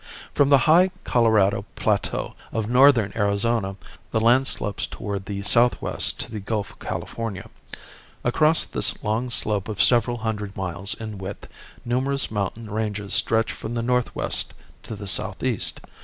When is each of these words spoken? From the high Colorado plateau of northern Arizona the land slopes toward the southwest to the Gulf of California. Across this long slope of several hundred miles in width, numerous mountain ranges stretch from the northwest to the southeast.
From 0.33 0.49
the 0.49 0.57
high 0.65 0.89
Colorado 1.03 1.63
plateau 1.75 2.33
of 2.51 2.67
northern 2.67 3.13
Arizona 3.15 3.75
the 4.09 4.19
land 4.19 4.47
slopes 4.47 4.87
toward 4.87 5.27
the 5.27 5.43
southwest 5.43 6.19
to 6.21 6.31
the 6.31 6.39
Gulf 6.39 6.71
of 6.71 6.79
California. 6.79 7.47
Across 8.23 8.65
this 8.65 9.03
long 9.03 9.29
slope 9.29 9.69
of 9.69 9.79
several 9.79 10.17
hundred 10.17 10.57
miles 10.57 10.95
in 10.95 11.19
width, 11.19 11.47
numerous 11.85 12.31
mountain 12.31 12.67
ranges 12.71 13.13
stretch 13.13 13.51
from 13.51 13.75
the 13.75 13.83
northwest 13.83 14.55
to 14.81 14.95
the 14.95 15.07
southeast. 15.07 15.81